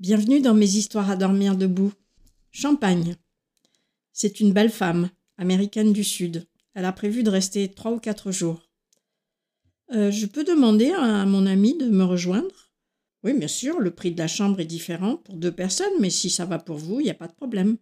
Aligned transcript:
Bienvenue 0.00 0.40
dans 0.40 0.54
mes 0.54 0.76
histoires 0.76 1.10
à 1.10 1.16
dormir 1.16 1.58
debout. 1.58 1.92
Champagne. 2.52 3.16
C'est 4.14 4.40
une 4.40 4.54
belle 4.54 4.70
femme, 4.70 5.10
américaine 5.36 5.92
du 5.92 6.04
Sud. 6.04 6.46
Elle 6.72 6.86
a 6.86 6.92
prévu 6.92 7.22
de 7.22 7.28
rester 7.28 7.68
trois 7.68 7.92
ou 7.92 7.98
quatre 7.98 8.32
jours. 8.32 8.66
Euh, 9.92 10.10
je 10.10 10.24
peux 10.24 10.42
demander 10.42 10.90
à 10.92 11.26
mon 11.26 11.44
ami 11.44 11.76
de 11.76 11.90
me 11.90 12.04
rejoindre? 12.04 12.72
Oui, 13.24 13.34
bien 13.34 13.46
sûr, 13.46 13.78
le 13.78 13.90
prix 13.90 14.10
de 14.10 14.16
la 14.16 14.26
chambre 14.26 14.58
est 14.60 14.64
différent 14.64 15.18
pour 15.18 15.36
deux 15.36 15.52
personnes, 15.52 15.92
mais 16.00 16.08
si 16.08 16.30
ça 16.30 16.46
va 16.46 16.58
pour 16.58 16.78
vous, 16.78 17.00
il 17.00 17.04
n'y 17.04 17.10
a 17.10 17.14
pas 17.14 17.28
de 17.28 17.34
problème. 17.34 17.76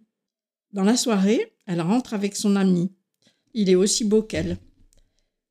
Dans 0.72 0.82
la 0.82 0.96
soirée, 0.96 1.54
elle 1.66 1.80
rentre 1.80 2.14
avec 2.14 2.34
son 2.34 2.56
ami. 2.56 2.90
Il 3.54 3.70
est 3.70 3.76
aussi 3.76 4.04
beau 4.04 4.24
qu'elle. 4.24 4.58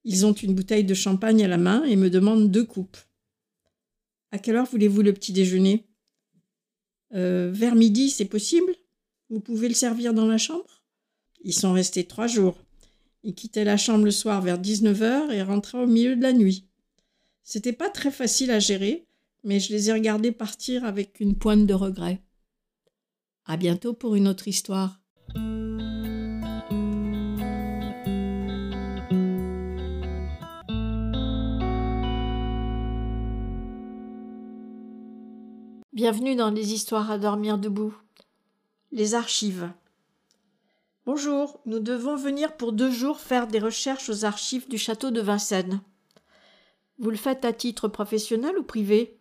Ils 0.04 0.26
ont 0.26 0.34
une 0.34 0.54
bouteille 0.54 0.84
de 0.84 0.94
champagne 0.94 1.46
à 1.46 1.48
la 1.48 1.58
main 1.58 1.86
et 1.86 1.96
me 1.96 2.10
demandent 2.10 2.52
deux 2.52 2.66
coupes. 2.66 2.98
À 4.32 4.38
quelle 4.38 4.58
heure 4.58 4.68
voulez-vous 4.70 5.02
le 5.02 5.14
petit 5.14 5.32
déjeuner? 5.32 5.86
Euh, 7.14 7.50
vers 7.52 7.76
midi, 7.76 8.10
c'est 8.10 8.26
possible 8.26 8.76
Vous 9.30 9.40
pouvez 9.40 9.68
le 9.68 9.74
servir 9.74 10.14
dans 10.14 10.26
la 10.26 10.38
chambre 10.38 10.84
Ils 11.44 11.54
sont 11.54 11.74
restés 11.74 12.06
trois 12.06 12.28
jours. 12.28 12.58
Ils 13.24 13.36
quittaient 13.36 13.64
la 13.64 13.78
chambre 13.78 14.06
le 14.06 14.12
soir 14.12 14.42
vers 14.42 14.60
19h 14.60 15.32
et 15.32 15.42
rentraient 15.42 15.84
au 15.84 15.88
milieu 15.88 16.16
de 16.16 16.22
la 16.22 16.34
nuit. 16.34 16.68
C'était 17.44 17.74
pas 17.74 17.90
très 17.90 18.12
facile 18.12 18.52
à 18.52 18.60
gérer, 18.60 19.08
mais 19.44 19.60
je 19.60 19.72
les 19.72 19.90
ai 19.90 19.94
regardés 19.94 20.32
partir 20.32 20.84
avec 20.86 21.20
une 21.20 21.38
pointe 21.38 21.66
de 21.66 21.74
regret. 21.74 22.22
À 23.46 23.58
bientôt 23.58 23.94
pour 23.94 24.16
une 24.16 24.28
autre 24.28 24.48
histoire. 24.48 25.00
Bienvenue 35.98 36.36
dans 36.36 36.52
les 36.52 36.74
histoires 36.74 37.10
à 37.10 37.18
dormir 37.18 37.58
debout. 37.58 37.98
Les 38.92 39.16
archives. 39.16 39.72
Bonjour, 41.08 41.60
nous 41.66 41.80
devons 41.80 42.16
venir 42.16 42.56
pour 42.56 42.72
deux 42.72 42.92
jours 42.92 43.20
faire 43.20 43.48
des 43.48 43.58
recherches 43.58 44.08
aux 44.08 44.24
archives 44.24 44.70
du 44.70 44.78
château 44.78 45.10
de 45.10 45.22
Vincennes. 45.22 45.82
Vous 47.00 47.10
le 47.10 47.18
faites 47.18 47.46
à 47.46 47.52
titre 47.52 47.88
professionnel 47.88 48.60
ou 48.60 48.64
privé? 48.64 49.18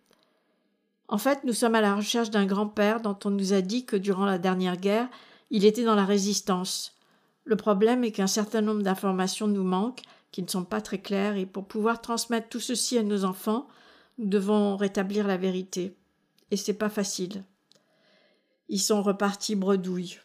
En 1.07 1.17
fait, 1.17 1.43
nous 1.45 1.53
sommes 1.53 1.73
à 1.73 1.81
la 1.81 1.95
recherche 1.95 2.29
d'un 2.29 2.45
grand-père 2.45 3.01
dont 3.01 3.17
on 3.25 3.31
nous 3.31 3.53
a 3.53 3.61
dit 3.61 3.83
que 3.83 3.95
durant 3.95 4.27
la 4.27 4.37
dernière 4.37 4.77
guerre, 4.77 5.09
il 5.49 5.65
était 5.65 5.83
dans 5.83 5.95
la 5.95 6.05
résistance. 6.05 6.95
Le 7.43 7.55
problème 7.55 8.03
est 8.03 8.11
qu'un 8.11 8.27
certain 8.27 8.61
nombre 8.61 8.83
d'informations 8.83 9.47
nous 9.47 9.63
manquent, 9.63 10.03
qui 10.31 10.43
ne 10.43 10.47
sont 10.47 10.63
pas 10.63 10.81
très 10.81 10.99
claires, 10.99 11.37
et 11.37 11.47
pour 11.47 11.65
pouvoir 11.65 12.01
transmettre 12.01 12.49
tout 12.49 12.59
ceci 12.59 12.99
à 12.99 13.03
nos 13.03 13.25
enfants, 13.25 13.67
nous 14.19 14.27
devons 14.27 14.77
rétablir 14.77 15.25
la 15.25 15.37
vérité 15.37 15.95
et 16.51 16.57
c'est 16.57 16.73
pas 16.73 16.89
facile. 16.89 17.43
Ils 18.69 18.79
sont 18.79 19.01
repartis 19.01 19.55
bredouilles. 19.55 20.19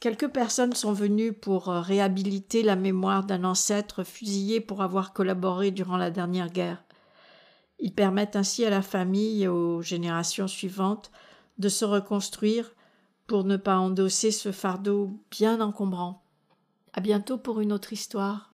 Quelques 0.00 0.28
personnes 0.28 0.74
sont 0.74 0.92
venues 0.92 1.32
pour 1.32 1.68
euh, 1.68 1.80
réhabiliter 1.80 2.62
la 2.62 2.76
mémoire 2.76 3.24
d'un 3.24 3.44
ancêtre 3.44 4.04
fusillé 4.04 4.60
pour 4.60 4.82
avoir 4.82 5.14
collaboré 5.14 5.70
durant 5.70 5.96
la 5.96 6.10
dernière 6.10 6.50
guerre. 6.50 6.84
Ils 7.78 7.94
permettent 7.94 8.36
ainsi 8.36 8.64
à 8.64 8.70
la 8.70 8.82
famille 8.82 9.44
et 9.44 9.48
aux 9.48 9.80
générations 9.82 10.48
suivantes 10.48 11.10
de 11.58 11.68
se 11.68 11.84
reconstruire 11.84 12.74
pour 13.26 13.44
ne 13.44 13.56
pas 13.56 13.78
endosser 13.78 14.30
ce 14.30 14.52
fardeau 14.52 15.10
bien 15.30 15.60
encombrant. 15.60 16.22
À 16.92 17.00
bientôt 17.00 17.38
pour 17.38 17.60
une 17.60 17.72
autre 17.72 17.92
histoire. 17.92 18.52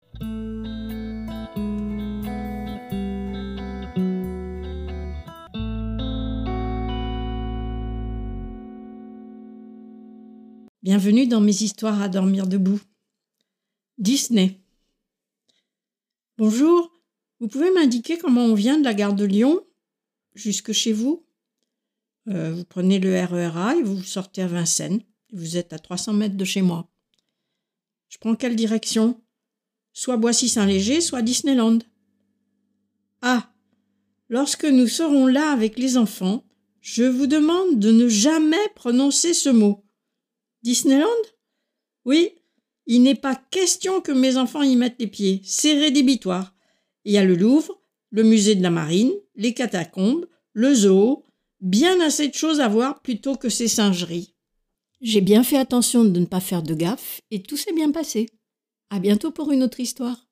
Bienvenue 10.83 11.27
dans 11.27 11.41
mes 11.41 11.61
histoires 11.61 12.01
à 12.01 12.09
dormir 12.09 12.47
debout. 12.47 12.81
Disney. 13.99 14.59
Bonjour, 16.39 16.91
vous 17.39 17.47
pouvez 17.47 17.69
m'indiquer 17.69 18.17
comment 18.17 18.45
on 18.45 18.55
vient 18.55 18.79
de 18.79 18.83
la 18.83 18.95
gare 18.95 19.13
de 19.13 19.23
Lyon 19.23 19.61
jusque 20.33 20.71
chez 20.71 20.91
vous? 20.91 21.23
Euh, 22.29 22.51
Vous 22.51 22.65
prenez 22.65 22.97
le 22.97 23.11
RERA 23.13 23.75
et 23.75 23.83
vous 23.83 24.01
sortez 24.01 24.41
à 24.41 24.47
Vincennes. 24.47 25.01
Vous 25.31 25.55
êtes 25.55 25.71
à 25.71 25.77
300 25.77 26.13
mètres 26.13 26.35
de 26.35 26.45
chez 26.45 26.63
moi. 26.63 26.89
Je 28.09 28.17
prends 28.17 28.33
quelle 28.33 28.55
direction? 28.55 29.21
Soit 29.93 30.17
Boissy-Saint-Léger, 30.17 30.99
soit 31.01 31.21
Disneyland. 31.21 31.77
Ah 33.21 33.53
Lorsque 34.29 34.65
nous 34.65 34.87
serons 34.87 35.27
là 35.27 35.51
avec 35.51 35.77
les 35.77 35.95
enfants, 35.95 36.43
je 36.79 37.03
vous 37.03 37.27
demande 37.27 37.77
de 37.77 37.91
ne 37.91 38.07
jamais 38.07 38.67
prononcer 38.73 39.35
ce 39.35 39.49
mot. 39.49 39.85
Disneyland? 40.63 41.07
Oui, 42.05 42.35
il 42.85 43.03
n'est 43.03 43.15
pas 43.15 43.35
question 43.35 44.01
que 44.01 44.11
mes 44.11 44.37
enfants 44.37 44.63
y 44.63 44.75
mettent 44.75 44.99
les 44.99 45.07
pieds. 45.07 45.41
C'est 45.43 45.79
rédhibitoire. 45.79 46.55
Il 47.05 47.13
y 47.13 47.17
a 47.17 47.23
le 47.23 47.35
Louvre, 47.35 47.81
le 48.09 48.23
musée 48.23 48.55
de 48.55 48.63
la 48.63 48.69
marine, 48.69 49.13
les 49.35 49.53
catacombes, 49.53 50.27
le 50.53 50.73
zoo, 50.73 51.23
bien 51.61 51.99
assez 52.01 52.27
de 52.27 52.33
choses 52.33 52.59
à 52.59 52.67
voir 52.67 53.01
plutôt 53.01 53.35
que 53.35 53.49
ces 53.49 53.67
singeries. 53.67 54.35
J'ai 54.99 55.21
bien 55.21 55.43
fait 55.43 55.57
attention 55.57 56.03
de 56.03 56.19
ne 56.19 56.25
pas 56.25 56.39
faire 56.39 56.63
de 56.63 56.75
gaffe 56.75 57.21
et 57.31 57.41
tout 57.41 57.57
s'est 57.57 57.73
bien 57.73 57.91
passé. 57.91 58.27
À 58.89 58.99
bientôt 58.99 59.31
pour 59.31 59.51
une 59.51 59.63
autre 59.63 59.79
histoire. 59.79 60.27